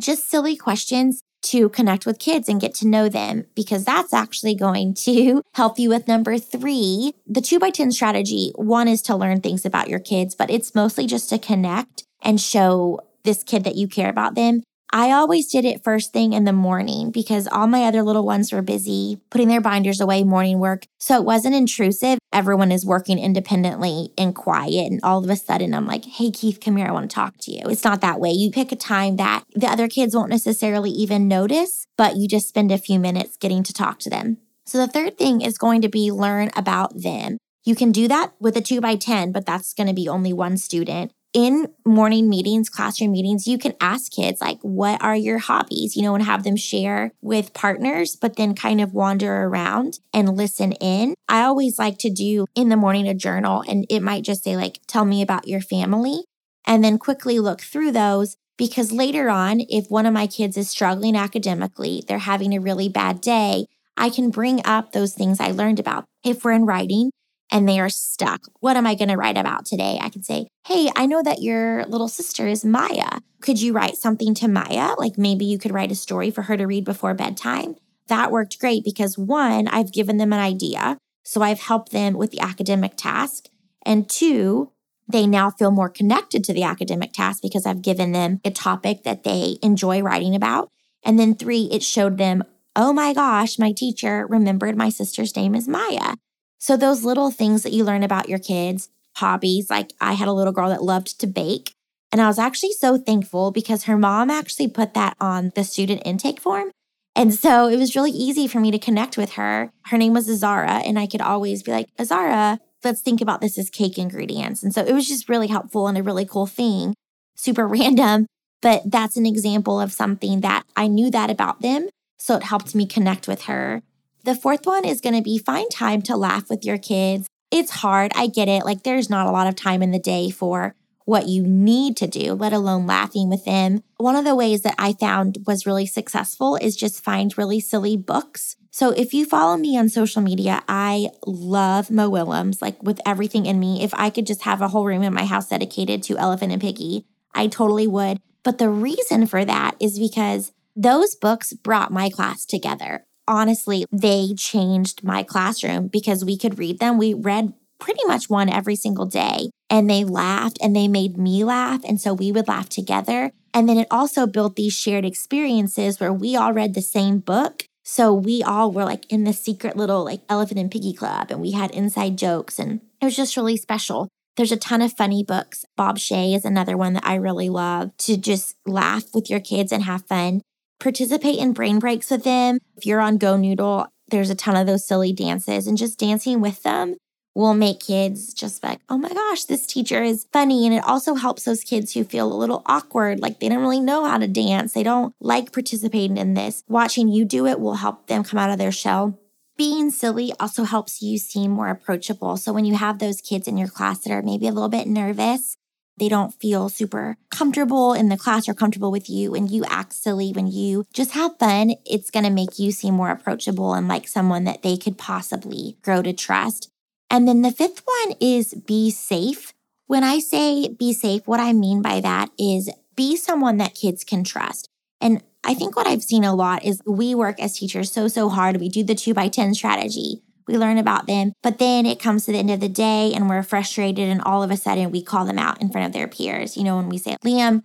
Just 0.00 0.28
silly 0.28 0.56
questions 0.56 1.20
to 1.44 1.68
connect 1.68 2.06
with 2.06 2.18
kids 2.18 2.48
and 2.48 2.60
get 2.60 2.74
to 2.74 2.88
know 2.88 3.08
them 3.08 3.46
because 3.54 3.84
that's 3.84 4.12
actually 4.12 4.54
going 4.54 4.94
to 4.94 5.42
help 5.54 5.78
you 5.78 5.88
with 5.88 6.08
number 6.08 6.38
three. 6.38 7.14
The 7.26 7.40
two 7.40 7.58
by 7.58 7.70
10 7.70 7.92
strategy 7.92 8.52
one 8.56 8.88
is 8.88 9.02
to 9.02 9.16
learn 9.16 9.40
things 9.40 9.64
about 9.64 9.88
your 9.88 10.00
kids, 10.00 10.34
but 10.34 10.50
it's 10.50 10.74
mostly 10.74 11.06
just 11.06 11.28
to 11.30 11.38
connect 11.38 12.04
and 12.22 12.40
show 12.40 13.00
this 13.24 13.42
kid 13.42 13.64
that 13.64 13.76
you 13.76 13.88
care 13.88 14.10
about 14.10 14.34
them. 14.34 14.62
I 14.92 15.10
always 15.10 15.50
did 15.50 15.64
it 15.64 15.82
first 15.82 16.12
thing 16.12 16.32
in 16.32 16.44
the 16.44 16.52
morning 16.52 17.10
because 17.10 17.48
all 17.48 17.66
my 17.66 17.84
other 17.84 18.02
little 18.02 18.24
ones 18.24 18.52
were 18.52 18.62
busy 18.62 19.20
putting 19.30 19.48
their 19.48 19.60
binders 19.60 20.00
away, 20.00 20.22
morning 20.22 20.60
work. 20.60 20.86
So 20.98 21.16
it 21.16 21.24
wasn't 21.24 21.56
intrusive. 21.56 22.18
Everyone 22.32 22.70
is 22.70 22.86
working 22.86 23.18
independently 23.18 24.12
and 24.16 24.34
quiet. 24.34 24.92
And 24.92 25.00
all 25.02 25.22
of 25.22 25.28
a 25.28 25.36
sudden, 25.36 25.74
I'm 25.74 25.86
like, 25.86 26.04
hey, 26.04 26.30
Keith, 26.30 26.60
come 26.60 26.76
here. 26.76 26.86
I 26.86 26.92
want 26.92 27.10
to 27.10 27.14
talk 27.14 27.34
to 27.38 27.50
you. 27.50 27.62
It's 27.66 27.84
not 27.84 28.00
that 28.02 28.20
way. 28.20 28.30
You 28.30 28.50
pick 28.50 28.70
a 28.70 28.76
time 28.76 29.16
that 29.16 29.44
the 29.54 29.66
other 29.66 29.88
kids 29.88 30.14
won't 30.14 30.30
necessarily 30.30 30.90
even 30.90 31.26
notice, 31.26 31.86
but 31.96 32.16
you 32.16 32.28
just 32.28 32.48
spend 32.48 32.70
a 32.70 32.78
few 32.78 33.00
minutes 33.00 33.36
getting 33.36 33.64
to 33.64 33.72
talk 33.72 33.98
to 34.00 34.10
them. 34.10 34.38
So 34.64 34.78
the 34.78 34.86
third 34.86 35.18
thing 35.18 35.40
is 35.40 35.58
going 35.58 35.82
to 35.82 35.88
be 35.88 36.10
learn 36.10 36.50
about 36.56 37.02
them. 37.02 37.38
You 37.64 37.74
can 37.74 37.92
do 37.92 38.08
that 38.08 38.32
with 38.38 38.56
a 38.56 38.60
two 38.60 38.80
by 38.80 38.96
10, 38.96 39.32
but 39.32 39.46
that's 39.46 39.72
going 39.72 39.86
to 39.86 39.94
be 39.94 40.08
only 40.08 40.32
one 40.32 40.56
student 40.58 41.12
in 41.34 41.66
morning 41.84 42.30
meetings, 42.30 42.70
classroom 42.70 43.12
meetings, 43.12 43.46
you 43.46 43.58
can 43.58 43.74
ask 43.80 44.12
kids, 44.12 44.40
like, 44.40 44.58
what 44.62 45.02
are 45.02 45.16
your 45.16 45.38
hobbies? 45.38 45.96
You 45.96 46.02
know, 46.02 46.14
and 46.14 46.24
have 46.24 46.44
them 46.44 46.56
share 46.56 47.12
with 47.20 47.52
partners, 47.52 48.16
but 48.16 48.36
then 48.36 48.54
kind 48.54 48.80
of 48.80 48.94
wander 48.94 49.42
around 49.42 49.98
and 50.12 50.36
listen 50.36 50.72
in. 50.72 51.14
I 51.28 51.42
always 51.42 51.78
like 51.78 51.98
to 51.98 52.10
do 52.10 52.46
in 52.54 52.68
the 52.68 52.76
morning 52.76 53.08
a 53.08 53.14
journal, 53.14 53.64
and 53.68 53.84
it 53.90 54.00
might 54.00 54.22
just 54.22 54.44
say, 54.44 54.56
like, 54.56 54.78
tell 54.86 55.04
me 55.04 55.20
about 55.20 55.48
your 55.48 55.60
family, 55.60 56.24
and 56.66 56.84
then 56.84 56.98
quickly 56.98 57.40
look 57.40 57.60
through 57.60 57.92
those. 57.92 58.36
Because 58.56 58.92
later 58.92 59.28
on, 59.28 59.60
if 59.68 59.90
one 59.90 60.06
of 60.06 60.14
my 60.14 60.28
kids 60.28 60.56
is 60.56 60.70
struggling 60.70 61.16
academically, 61.16 62.04
they're 62.06 62.18
having 62.18 62.54
a 62.54 62.60
really 62.60 62.88
bad 62.88 63.20
day, 63.20 63.66
I 63.96 64.10
can 64.10 64.30
bring 64.30 64.64
up 64.64 64.92
those 64.92 65.12
things 65.12 65.40
I 65.40 65.50
learned 65.50 65.80
about. 65.80 66.04
If 66.22 66.44
we're 66.44 66.52
in 66.52 66.64
writing, 66.64 67.10
and 67.54 67.68
they 67.68 67.78
are 67.78 67.88
stuck. 67.88 68.48
What 68.58 68.76
am 68.76 68.84
I 68.84 68.96
going 68.96 69.10
to 69.10 69.16
write 69.16 69.38
about 69.38 69.64
today? 69.64 70.00
I 70.02 70.08
can 70.08 70.24
say, 70.24 70.48
Hey, 70.66 70.90
I 70.96 71.06
know 71.06 71.22
that 71.22 71.40
your 71.40 71.86
little 71.86 72.08
sister 72.08 72.48
is 72.48 72.64
Maya. 72.64 73.20
Could 73.40 73.62
you 73.62 73.72
write 73.72 73.96
something 73.96 74.34
to 74.34 74.48
Maya? 74.48 74.94
Like 74.98 75.16
maybe 75.16 75.44
you 75.44 75.56
could 75.56 75.72
write 75.72 75.92
a 75.92 75.94
story 75.94 76.32
for 76.32 76.42
her 76.42 76.56
to 76.56 76.66
read 76.66 76.84
before 76.84 77.14
bedtime. 77.14 77.76
That 78.08 78.32
worked 78.32 78.58
great 78.58 78.82
because 78.84 79.16
one, 79.16 79.68
I've 79.68 79.92
given 79.92 80.16
them 80.16 80.32
an 80.32 80.40
idea. 80.40 80.98
So 81.22 81.42
I've 81.42 81.60
helped 81.60 81.92
them 81.92 82.14
with 82.14 82.32
the 82.32 82.40
academic 82.40 82.96
task. 82.96 83.44
And 83.86 84.10
two, 84.10 84.72
they 85.06 85.26
now 85.26 85.50
feel 85.50 85.70
more 85.70 85.88
connected 85.88 86.42
to 86.44 86.52
the 86.52 86.64
academic 86.64 87.12
task 87.12 87.40
because 87.40 87.66
I've 87.66 87.82
given 87.82 88.10
them 88.10 88.40
a 88.44 88.50
topic 88.50 89.04
that 89.04 89.22
they 89.22 89.58
enjoy 89.62 90.02
writing 90.02 90.34
about. 90.34 90.70
And 91.04 91.20
then 91.20 91.36
three, 91.36 91.68
it 91.70 91.84
showed 91.84 92.18
them, 92.18 92.42
oh 92.74 92.92
my 92.92 93.12
gosh, 93.12 93.60
my 93.60 93.70
teacher 93.70 94.26
remembered 94.28 94.76
my 94.76 94.88
sister's 94.88 95.36
name 95.36 95.54
is 95.54 95.68
Maya. 95.68 96.16
So, 96.58 96.76
those 96.76 97.04
little 97.04 97.30
things 97.30 97.62
that 97.62 97.72
you 97.72 97.84
learn 97.84 98.02
about 98.02 98.28
your 98.28 98.38
kids, 98.38 98.88
hobbies, 99.16 99.70
like 99.70 99.92
I 100.00 100.14
had 100.14 100.28
a 100.28 100.32
little 100.32 100.52
girl 100.52 100.70
that 100.70 100.82
loved 100.82 101.20
to 101.20 101.26
bake. 101.26 101.74
And 102.12 102.20
I 102.20 102.28
was 102.28 102.38
actually 102.38 102.72
so 102.72 102.96
thankful 102.96 103.50
because 103.50 103.84
her 103.84 103.96
mom 103.96 104.30
actually 104.30 104.68
put 104.68 104.94
that 104.94 105.16
on 105.20 105.52
the 105.56 105.64
student 105.64 106.02
intake 106.04 106.40
form. 106.40 106.70
And 107.16 107.34
so 107.34 107.68
it 107.68 107.76
was 107.76 107.94
really 107.94 108.10
easy 108.10 108.48
for 108.48 108.60
me 108.60 108.70
to 108.70 108.78
connect 108.78 109.16
with 109.16 109.32
her. 109.32 109.70
Her 109.86 109.98
name 109.98 110.14
was 110.14 110.28
Azara, 110.28 110.82
and 110.84 110.98
I 110.98 111.06
could 111.06 111.20
always 111.20 111.62
be 111.62 111.70
like, 111.70 111.88
Azara, 111.98 112.58
let's 112.82 113.00
think 113.00 113.20
about 113.20 113.40
this 113.40 113.58
as 113.58 113.70
cake 113.70 113.98
ingredients. 113.98 114.62
And 114.62 114.74
so 114.74 114.84
it 114.84 114.92
was 114.92 115.08
just 115.08 115.28
really 115.28 115.46
helpful 115.46 115.86
and 115.86 115.96
a 115.96 116.02
really 116.02 116.24
cool 116.24 116.46
thing, 116.46 116.94
super 117.36 117.66
random. 117.68 118.26
But 118.62 118.90
that's 118.90 119.16
an 119.16 119.26
example 119.26 119.80
of 119.80 119.92
something 119.92 120.40
that 120.40 120.64
I 120.74 120.86
knew 120.86 121.10
that 121.10 121.30
about 121.30 121.60
them. 121.60 121.88
So 122.18 122.36
it 122.36 122.44
helped 122.44 122.74
me 122.74 122.86
connect 122.86 123.28
with 123.28 123.42
her. 123.42 123.82
The 124.24 124.34
fourth 124.34 124.64
one 124.64 124.86
is 124.86 125.02
going 125.02 125.14
to 125.14 125.20
be 125.20 125.36
find 125.36 125.70
time 125.70 126.00
to 126.02 126.16
laugh 126.16 126.48
with 126.48 126.64
your 126.64 126.78
kids. 126.78 127.28
It's 127.50 127.70
hard. 127.70 128.10
I 128.14 128.26
get 128.26 128.48
it. 128.48 128.64
Like, 128.64 128.82
there's 128.82 129.10
not 129.10 129.26
a 129.26 129.30
lot 129.30 129.46
of 129.46 129.54
time 129.54 129.82
in 129.82 129.90
the 129.90 129.98
day 129.98 130.30
for 130.30 130.74
what 131.04 131.28
you 131.28 131.46
need 131.46 131.94
to 131.98 132.06
do, 132.06 132.32
let 132.32 132.54
alone 132.54 132.86
laughing 132.86 133.28
with 133.28 133.44
them. 133.44 133.82
One 133.98 134.16
of 134.16 134.24
the 134.24 134.34
ways 134.34 134.62
that 134.62 134.76
I 134.78 134.94
found 134.94 135.44
was 135.46 135.66
really 135.66 135.84
successful 135.84 136.56
is 136.56 136.74
just 136.74 137.04
find 137.04 137.36
really 137.36 137.60
silly 137.60 137.98
books. 137.98 138.56
So 138.70 138.92
if 138.92 139.12
you 139.12 139.26
follow 139.26 139.58
me 139.58 139.76
on 139.76 139.90
social 139.90 140.22
media, 140.22 140.62
I 140.66 141.10
love 141.26 141.90
Mo 141.90 142.08
Willems, 142.08 142.62
like 142.62 142.82
with 142.82 143.02
everything 143.04 143.44
in 143.44 143.60
me. 143.60 143.82
If 143.82 143.92
I 143.92 144.08
could 144.08 144.26
just 144.26 144.44
have 144.44 144.62
a 144.62 144.68
whole 144.68 144.86
room 144.86 145.02
in 145.02 145.12
my 145.12 145.26
house 145.26 145.50
dedicated 145.50 146.02
to 146.04 146.16
Elephant 146.16 146.50
and 146.50 146.62
Piggie, 146.62 147.04
I 147.34 147.46
totally 147.48 147.86
would. 147.86 148.22
But 148.42 148.56
the 148.56 148.70
reason 148.70 149.26
for 149.26 149.44
that 149.44 149.76
is 149.78 149.98
because 149.98 150.52
those 150.74 151.14
books 151.14 151.52
brought 151.52 151.92
my 151.92 152.08
class 152.08 152.46
together 152.46 153.04
honestly, 153.26 153.84
they 153.90 154.34
changed 154.36 155.04
my 155.04 155.22
classroom 155.22 155.88
because 155.88 156.24
we 156.24 156.36
could 156.36 156.58
read 156.58 156.78
them. 156.78 156.98
We 156.98 157.14
read 157.14 157.54
pretty 157.78 158.04
much 158.06 158.30
one 158.30 158.48
every 158.48 158.76
single 158.76 159.06
day 159.06 159.50
and 159.68 159.90
they 159.90 160.04
laughed 160.04 160.58
and 160.62 160.74
they 160.74 160.88
made 160.88 161.18
me 161.18 161.44
laugh. 161.44 161.80
And 161.84 162.00
so 162.00 162.14
we 162.14 162.32
would 162.32 162.48
laugh 162.48 162.68
together. 162.68 163.32
And 163.52 163.68
then 163.68 163.78
it 163.78 163.88
also 163.90 164.26
built 164.26 164.56
these 164.56 164.72
shared 164.72 165.04
experiences 165.04 166.00
where 166.00 166.12
we 166.12 166.36
all 166.36 166.52
read 166.52 166.74
the 166.74 166.82
same 166.82 167.18
book. 167.18 167.66
So 167.82 168.14
we 168.14 168.42
all 168.42 168.72
were 168.72 168.84
like 168.84 169.10
in 169.12 169.24
the 169.24 169.32
secret 169.32 169.76
little 169.76 170.04
like 170.04 170.22
elephant 170.28 170.58
and 170.58 170.70
Piggie 170.70 170.96
club 170.96 171.30
and 171.30 171.40
we 171.40 171.50
had 171.50 171.70
inside 171.72 172.16
jokes 172.16 172.58
and 172.58 172.80
it 173.00 173.04
was 173.04 173.16
just 173.16 173.36
really 173.36 173.56
special. 173.56 174.08
There's 174.36 174.52
a 174.52 174.56
ton 174.56 174.82
of 174.82 174.92
funny 174.92 175.22
books. 175.22 175.64
Bob 175.76 175.98
Shea 175.98 176.34
is 176.34 176.44
another 176.44 176.76
one 176.76 176.94
that 176.94 177.06
I 177.06 177.14
really 177.16 177.48
love 177.48 177.96
to 177.98 178.16
just 178.16 178.56
laugh 178.66 179.04
with 179.12 179.30
your 179.30 179.40
kids 179.40 179.70
and 179.70 179.84
have 179.84 180.06
fun 180.06 180.40
participate 180.80 181.38
in 181.38 181.52
brain 181.52 181.78
breaks 181.78 182.10
with 182.10 182.24
them. 182.24 182.58
If 182.76 182.86
you're 182.86 183.00
on 183.00 183.18
GoNoodle, 183.18 183.88
there's 184.08 184.30
a 184.30 184.34
ton 184.34 184.56
of 184.56 184.66
those 184.66 184.86
silly 184.86 185.12
dances 185.12 185.66
and 185.66 185.78
just 185.78 185.98
dancing 185.98 186.40
with 186.40 186.62
them 186.62 186.96
will 187.34 187.54
make 187.54 187.80
kids 187.80 188.32
just 188.32 188.62
like, 188.62 188.80
oh 188.88 188.96
my 188.96 189.08
gosh, 189.08 189.44
this 189.44 189.66
teacher 189.66 190.02
is 190.02 190.26
funny. 190.32 190.66
And 190.66 190.74
it 190.74 190.84
also 190.84 191.14
helps 191.14 191.44
those 191.44 191.64
kids 191.64 191.92
who 191.92 192.04
feel 192.04 192.32
a 192.32 192.34
little 192.34 192.62
awkward, 192.66 193.20
like 193.20 193.40
they 193.40 193.48
don't 193.48 193.60
really 193.60 193.80
know 193.80 194.04
how 194.04 194.18
to 194.18 194.28
dance. 194.28 194.72
They 194.72 194.84
don't 194.84 195.14
like 195.20 195.52
participating 195.52 196.16
in 196.16 196.34
this. 196.34 196.62
Watching 196.68 197.08
you 197.08 197.24
do 197.24 197.46
it 197.46 197.58
will 197.58 197.74
help 197.74 198.06
them 198.06 198.24
come 198.24 198.38
out 198.38 198.50
of 198.50 198.58
their 198.58 198.72
shell. 198.72 199.18
Being 199.56 199.90
silly 199.90 200.32
also 200.40 200.64
helps 200.64 201.02
you 201.02 201.18
seem 201.18 201.50
more 201.50 201.68
approachable. 201.68 202.36
So 202.36 202.52
when 202.52 202.64
you 202.64 202.76
have 202.76 202.98
those 202.98 203.20
kids 203.20 203.46
in 203.46 203.56
your 203.56 203.68
class 203.68 204.00
that 204.00 204.12
are 204.12 204.22
maybe 204.22 204.48
a 204.48 204.52
little 204.52 204.68
bit 204.68 204.86
nervous, 204.86 205.56
they 205.98 206.08
don't 206.08 206.34
feel 206.34 206.68
super 206.68 207.16
comfortable 207.30 207.92
in 207.92 208.08
the 208.08 208.16
class 208.16 208.48
or 208.48 208.54
comfortable 208.54 208.90
with 208.90 209.08
you 209.08 209.34
and 209.34 209.50
you 209.50 209.64
act 209.66 209.92
silly 209.92 210.32
when 210.32 210.46
you 210.46 210.86
just 210.92 211.12
have 211.12 211.38
fun, 211.38 211.74
it's 211.84 212.10
going 212.10 212.24
to 212.24 212.30
make 212.30 212.58
you 212.58 212.72
seem 212.72 212.94
more 212.94 213.10
approachable 213.10 213.74
and 213.74 213.88
like 213.88 214.08
someone 214.08 214.44
that 214.44 214.62
they 214.62 214.76
could 214.76 214.98
possibly 214.98 215.76
grow 215.82 216.02
to 216.02 216.12
trust. 216.12 216.70
And 217.10 217.28
then 217.28 217.42
the 217.42 217.52
fifth 217.52 217.82
one 217.84 218.16
is 218.20 218.54
be 218.54 218.90
safe. 218.90 219.52
When 219.86 220.02
I 220.02 220.18
say 220.18 220.68
be 220.68 220.92
safe, 220.92 221.26
what 221.26 221.40
I 221.40 221.52
mean 221.52 221.82
by 221.82 222.00
that 222.00 222.30
is 222.38 222.70
be 222.96 223.16
someone 223.16 223.58
that 223.58 223.74
kids 223.74 224.02
can 224.02 224.24
trust. 224.24 224.68
And 225.00 225.22
I 225.44 225.54
think 225.54 225.76
what 225.76 225.86
I've 225.86 226.02
seen 226.02 226.24
a 226.24 226.34
lot 226.34 226.64
is 226.64 226.80
we 226.86 227.14
work 227.14 227.38
as 227.38 227.58
teachers 227.58 227.92
so, 227.92 228.08
so 228.08 228.28
hard. 228.28 228.56
We 228.56 228.68
do 228.68 228.82
the 228.82 228.94
two 228.94 229.14
by 229.14 229.28
10 229.28 229.54
strategy. 229.54 230.22
We 230.46 230.58
learn 230.58 230.78
about 230.78 231.06
them, 231.06 231.32
but 231.42 231.58
then 231.58 231.86
it 231.86 232.00
comes 232.00 232.26
to 232.26 232.32
the 232.32 232.38
end 232.38 232.50
of 232.50 232.60
the 232.60 232.68
day 232.68 233.12
and 233.14 233.28
we're 233.28 233.42
frustrated, 233.42 234.08
and 234.08 234.20
all 234.22 234.42
of 234.42 234.50
a 234.50 234.56
sudden 234.56 234.90
we 234.90 235.02
call 235.02 235.24
them 235.24 235.38
out 235.38 235.60
in 235.60 235.70
front 235.70 235.86
of 235.86 235.92
their 235.92 236.08
peers. 236.08 236.56
You 236.56 236.64
know, 236.64 236.76
when 236.76 236.88
we 236.88 236.98
say, 236.98 237.16
Liam, 237.24 237.62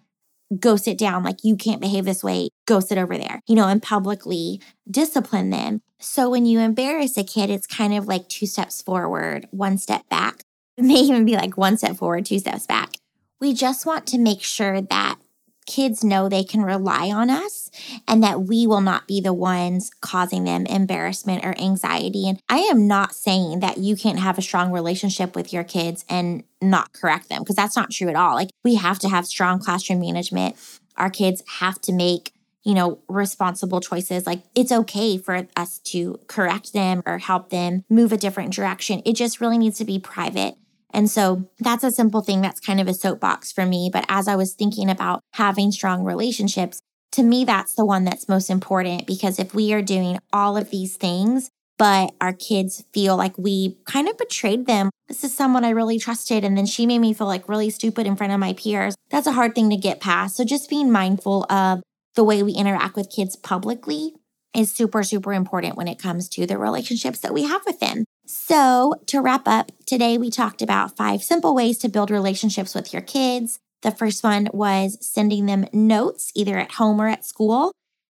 go 0.58 0.76
sit 0.76 0.98
down, 0.98 1.24
like 1.24 1.44
you 1.44 1.56
can't 1.56 1.82
behave 1.82 2.06
this 2.06 2.24
way, 2.24 2.50
go 2.66 2.80
sit 2.80 2.98
over 2.98 3.18
there, 3.18 3.42
you 3.48 3.56
know, 3.56 3.68
and 3.68 3.84
publicly 3.84 4.62
discipline 4.90 5.50
them. 5.50 5.82
So 6.00 6.30
when 6.30 6.46
you 6.46 6.60
embarrass 6.60 7.18
a 7.18 7.24
kid, 7.24 7.50
it's 7.50 7.68
kind 7.68 7.94
of 7.94 8.08
like 8.08 8.30
two 8.30 8.46
steps 8.46 8.82
forward, 8.82 9.48
one 9.52 9.78
step 9.78 10.08
back. 10.10 10.44
It 10.80 10.86
may 10.86 11.02
even 11.02 11.26
be 11.26 11.36
like 11.36 11.58
one 11.58 11.78
step 11.78 11.98
forward, 11.98 12.26
two 12.26 12.40
steps 12.40 12.66
back. 12.66 12.94
We 13.42 13.54
just 13.54 13.86
want 13.86 14.08
to 14.08 14.18
make 14.18 14.42
sure 14.42 14.80
that 14.80 15.18
kids 15.70 16.04
know 16.04 16.28
they 16.28 16.44
can 16.44 16.64
rely 16.64 17.12
on 17.12 17.30
us 17.30 17.70
and 18.08 18.24
that 18.24 18.42
we 18.42 18.66
will 18.66 18.82
not 18.82 19.08
be 19.08 19.22
the 19.22 19.34
ones 19.34 19.92
causing 20.02 20.44
them 20.44 20.66
embarrassment 20.66 21.46
or 21.46 21.58
anxiety. 21.60 22.28
And 22.28 22.42
I 22.50 22.58
am 22.58 22.88
not 22.88 23.14
saying 23.14 23.60
that 23.60 23.78
you 23.78 23.96
can't 23.96 24.20
have 24.20 24.38
a 24.38 24.42
strong 24.42 24.72
relationship 24.72 25.36
with 25.36 25.54
your 25.54 25.64
kids 25.64 26.04
and 26.10 26.44
not 26.62 26.92
correct 26.92 27.30
them 27.30 27.44
because 27.44 27.56
that's 27.56 27.76
not 27.76 27.92
true 27.92 28.10
at 28.10 28.16
all. 28.16 28.34
Like 28.34 28.50
we 28.64 28.76
have 28.76 29.00
to 29.00 29.10
have 29.10 29.28
strong 29.28 29.60
classroom 29.60 30.02
management. 30.02 30.56
Our 30.98 31.12
kids 31.12 31.44
have 31.60 31.80
to 31.82 31.94
make 31.94 32.34
you 32.64 32.74
know, 32.74 33.00
responsible 33.08 33.80
choices. 33.80 34.28
Like 34.28 34.42
it's 34.54 34.72
okay 34.72 35.18
for 35.18 35.48
us 35.56 35.80
to 35.80 36.20
correct 36.28 36.74
them 36.74 37.02
or 37.06 37.18
help 37.18 37.50
them 37.50 37.86
move 37.90 38.12
a 38.12 38.18
different 38.18 38.54
direction. 38.54 39.02
It 39.06 39.14
just 39.14 39.40
really 39.40 39.58
needs 39.58 39.78
to 39.78 39.86
be 39.86 39.98
private 39.98 40.56
and 40.94 41.10
so 41.10 41.50
that's 41.60 41.84
a 41.84 41.92
simple 41.92 42.22
thing 42.22 42.42
that's 42.42 42.60
kind 42.60 42.80
of 42.80 42.88
a 42.88 42.94
soapbox 42.94 43.52
for 43.52 43.66
me. 43.66 43.90
But 43.92 44.06
as 44.10 44.28
I 44.28 44.36
was 44.36 44.54
thinking 44.54 44.90
about 44.90 45.22
having 45.34 45.72
strong 45.72 46.04
relationships, 46.04 46.82
to 47.14 47.24
me, 47.24 47.44
that's 47.44 47.74
the 47.76 47.86
one 47.86 48.06
that's 48.06 48.30
most 48.30 48.50
important 48.50 49.08
because 49.08 49.40
if 49.40 49.54
we 49.54 49.74
are 49.74 49.82
doing 49.82 50.20
all 50.32 50.58
of 50.58 50.70
these 50.70 50.96
things, 50.96 51.50
but 51.78 52.14
our 52.20 52.34
kids 52.34 52.84
feel 52.94 53.16
like 53.16 53.38
we 53.38 53.78
kind 53.86 54.10
of 54.10 54.18
betrayed 54.18 54.66
them. 54.68 54.90
This 55.08 55.24
is 55.24 55.34
someone 55.34 55.64
I 55.64 55.70
really 55.70 55.98
trusted. 55.98 56.44
And 56.44 56.58
then 56.58 56.66
she 56.66 56.86
made 56.86 57.00
me 57.00 57.14
feel 57.14 57.26
like 57.26 57.48
really 57.48 57.70
stupid 57.70 58.06
in 58.06 58.18
front 58.18 58.34
of 58.34 58.40
my 58.40 58.54
peers. 58.54 58.96
That's 59.10 59.28
a 59.28 59.32
hard 59.32 59.56
thing 59.56 59.70
to 59.70 59.78
get 59.78 60.02
past. 60.02 60.36
So 60.36 60.44
just 60.44 60.70
being 60.70 60.92
mindful 60.92 61.46
of 61.50 61.82
the 62.16 62.24
way 62.24 62.44
we 62.44 62.52
interact 62.52 62.98
with 62.98 63.10
kids 63.10 63.38
publicly 63.38 64.14
is 64.54 64.72
super, 64.72 65.04
super 65.04 65.32
important 65.32 65.78
when 65.78 65.88
it 65.88 66.00
comes 66.00 66.28
to 66.30 66.46
the 66.46 66.58
relationships 66.58 67.20
that 67.20 67.34
we 67.34 67.44
have 67.44 67.62
with 67.66 67.80
them. 67.80 68.04
So, 68.32 68.94
to 69.08 69.22
wrap 69.22 69.48
up, 69.48 69.72
today 69.88 70.20
we 70.20 70.30
talked 70.30 70.62
about 70.62 70.96
five 70.96 71.24
simple 71.24 71.56
ways 71.56 71.80
to 71.80 71.90
build 71.90 72.12
relationships 72.12 72.76
with 72.76 72.94
your 72.94 73.02
kids. 73.02 73.58
The 73.82 73.90
first 73.90 74.24
one 74.24 74.50
was 74.54 75.00
sending 75.02 75.48
them 75.48 75.66
notes 75.74 76.32
either 76.36 76.60
at 76.60 76.74
home 76.74 77.02
or 77.02 77.08
at 77.08 77.26
school. 77.26 77.72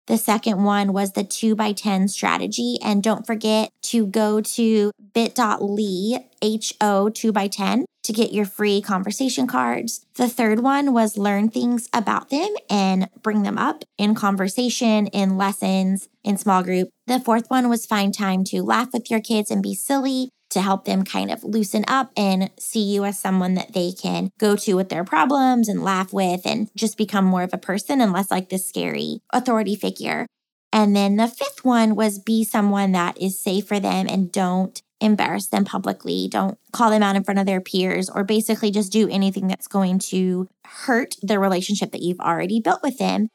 The 0.09 0.19
second 0.19 0.65
one 0.65 0.93
was 0.93 1.13
the 1.13 1.25
2 1.25 1.55
by 1.55 1.73
10 1.73 2.09
strategy. 2.09 2.77
And 2.85 3.03
don't 3.03 3.27
forget 3.27 3.71
to 3.85 4.07
go 4.07 4.43
to 4.43 4.91
bit.ly, 5.15 6.27
HO 6.43 7.09
2 7.09 7.33
by 7.33 7.49
10 7.49 7.87
to 8.03 8.13
get 8.13 8.33
your 8.33 8.45
free 8.45 8.81
conversation 8.81 9.47
cards. 9.47 10.05
The 10.15 10.29
third 10.29 10.61
one 10.61 10.93
was 10.93 11.17
learn 11.17 11.49
things 11.49 11.89
about 11.93 12.31
them 12.31 12.49
and 12.69 13.09
bring 13.23 13.43
them 13.43 13.59
up 13.59 13.85
in 13.99 14.15
conversation, 14.15 15.07
in 15.09 15.37
lessons, 15.37 16.09
in 16.25 16.37
small 16.37 16.63
group. 16.63 16.89
The 17.07 17.21
fourth 17.21 17.49
one 17.49 17.69
was 17.69 17.87
find 17.87 18.13
time 18.13 18.45
to 18.45 18.63
laugh 18.63 18.93
with 18.93 19.11
your 19.11 19.21
kids 19.21 19.51
and 19.51 19.63
be 19.63 19.75
silly 19.75 20.31
to 20.51 20.61
help 20.61 20.85
them 20.85 21.03
kind 21.03 21.31
of 21.31 21.43
loosen 21.43 21.85
up 21.89 22.13
and 22.17 22.51
see 22.59 22.83
you 22.83 23.05
as 23.05 23.19
someone 23.19 23.55
that 23.55 23.73
they 23.73 23.91
can 23.91 24.31
go 24.39 24.55
to 24.55 24.75
with 24.75 24.91
their 24.91 25.05
problems 25.05 25.69
and 25.69 25.83
laugh 25.83 26.13
with 26.13 26.43
and 26.45 26.69
just 26.77 26.99
become 26.99 27.25
more 27.25 27.43
of 27.43 27.55
a 27.55 27.59
person 27.59 28.01
and 28.01 28.13
less 28.13 28.31
like 28.31 28.51
this 28.51 28.69
scary 28.69 29.21
authority 29.33 29.75
figure. 29.75 30.27
And 30.71 30.95
then 30.95 31.17
the 31.17 31.29
fifth 31.29 31.65
one 31.65 31.95
was 31.95 32.19
be 32.19 32.45
someone 32.45 32.93
that 32.93 33.21
is 33.21 33.39
safe 33.39 33.67
for 33.67 33.81
them 33.81 34.07
and 34.09 34.31
don't 34.31 34.81
embarrass 35.03 35.49
them 35.49 35.65
publicly. 35.65 36.29
Don't 36.31 36.59
call 36.73 36.91
them 36.91 37.03
out 37.03 37.17
in 37.17 37.25
front 37.25 37.41
of 37.41 37.47
their 37.47 37.61
peers 37.61 38.09
or 38.09 38.25
basically 38.25 38.71
just 38.71 38.93
do 38.93 39.09
anything 39.09 39.49
that's 39.49 39.67
going 39.67 39.99
to 39.99 40.49
hurt 40.65 41.17
the 41.23 41.39
relationship 41.39 41.93
that 41.93 42.03
you've 42.03 42.21
already 42.21 42.61
built 42.61 42.83
with 42.83 42.99
them. 42.99 43.29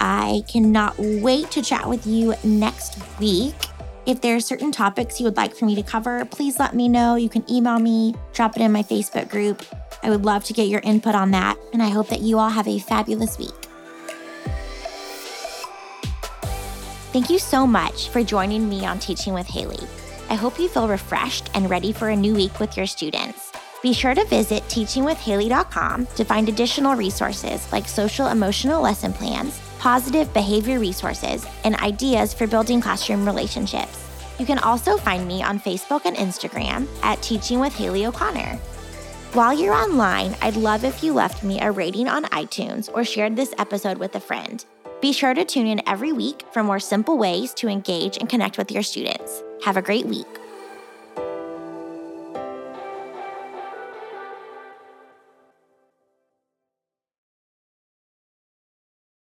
I 0.00 0.42
cannot 0.48 0.98
wait 0.98 1.50
to 1.52 1.62
chat 1.62 1.88
with 1.88 2.06
you 2.06 2.34
next 2.42 2.98
week. 3.20 3.54
If 4.04 4.20
there 4.20 4.34
are 4.34 4.40
certain 4.40 4.72
topics 4.72 5.20
you 5.20 5.24
would 5.24 5.36
like 5.36 5.54
for 5.54 5.64
me 5.64 5.76
to 5.76 5.82
cover, 5.82 6.24
please 6.24 6.58
let 6.58 6.74
me 6.74 6.88
know. 6.88 7.14
You 7.14 7.28
can 7.28 7.48
email 7.48 7.78
me, 7.78 8.16
drop 8.32 8.56
it 8.56 8.62
in 8.62 8.72
my 8.72 8.82
Facebook 8.82 9.30
group. 9.30 9.62
I 10.02 10.10
would 10.10 10.24
love 10.24 10.42
to 10.44 10.52
get 10.52 10.66
your 10.66 10.80
input 10.80 11.14
on 11.14 11.30
that. 11.30 11.56
And 11.72 11.80
I 11.80 11.88
hope 11.88 12.08
that 12.08 12.20
you 12.20 12.40
all 12.40 12.50
have 12.50 12.66
a 12.66 12.80
fabulous 12.80 13.38
week. 13.38 13.61
Thank 17.12 17.30
you 17.30 17.38
so 17.38 17.66
much 17.66 18.08
for 18.08 18.24
joining 18.24 18.68
me 18.68 18.84
on 18.86 18.98
Teaching 18.98 19.34
with 19.34 19.46
Haley. 19.46 19.86
I 20.30 20.34
hope 20.34 20.58
you 20.58 20.68
feel 20.68 20.88
refreshed 20.88 21.50
and 21.54 21.68
ready 21.68 21.92
for 21.92 22.08
a 22.08 22.16
new 22.16 22.34
week 22.34 22.58
with 22.58 22.76
your 22.76 22.86
students. 22.86 23.52
Be 23.82 23.92
sure 23.92 24.14
to 24.14 24.24
visit 24.26 24.62
teachingwithhaley.com 24.64 26.06
to 26.06 26.24
find 26.24 26.48
additional 26.48 26.94
resources 26.94 27.70
like 27.72 27.88
social 27.88 28.28
emotional 28.28 28.80
lesson 28.80 29.12
plans 29.12 29.60
positive 29.82 30.32
behavior 30.32 30.78
resources, 30.78 31.44
and 31.64 31.74
ideas 31.80 32.32
for 32.32 32.46
building 32.46 32.80
classroom 32.80 33.26
relationships. 33.26 33.98
You 34.38 34.46
can 34.46 34.60
also 34.60 34.96
find 34.96 35.26
me 35.26 35.42
on 35.42 35.58
Facebook 35.58 36.02
and 36.04 36.16
Instagram 36.16 36.86
at 37.02 37.20
Teaching 37.20 37.58
with 37.58 37.74
Haley 37.74 38.06
O'Connor. 38.06 38.58
While 39.32 39.52
you're 39.52 39.74
online, 39.74 40.36
I'd 40.40 40.54
love 40.54 40.84
if 40.84 41.02
you 41.02 41.12
left 41.12 41.42
me 41.42 41.60
a 41.60 41.72
rating 41.72 42.06
on 42.06 42.26
iTunes 42.26 42.88
or 42.94 43.04
shared 43.04 43.34
this 43.34 43.52
episode 43.58 43.98
with 43.98 44.14
a 44.14 44.20
friend. 44.20 44.64
Be 45.02 45.12
sure 45.12 45.34
to 45.34 45.44
tune 45.44 45.66
in 45.66 45.82
every 45.88 46.12
week 46.12 46.44
for 46.52 46.62
more 46.62 46.78
simple 46.78 47.18
ways 47.18 47.52
to 47.54 47.66
engage 47.66 48.18
and 48.18 48.28
connect 48.28 48.56
with 48.56 48.70
your 48.70 48.84
students. 48.84 49.42
Have 49.64 49.76
a 49.76 49.82
great 49.82 50.06
week. 50.06 50.28